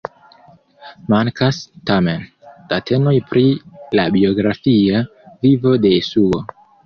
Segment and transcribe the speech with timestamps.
[1.13, 1.57] Mankas,
[1.89, 2.23] tamen,
[2.71, 3.45] datenoj pri
[3.99, 5.05] la biografia
[5.47, 6.43] vivo de Jesuo.